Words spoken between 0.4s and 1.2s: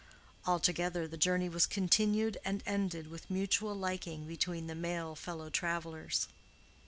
Altogether, the